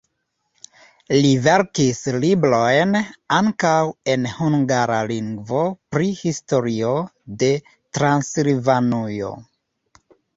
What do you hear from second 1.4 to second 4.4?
verkis librojn ankaŭ en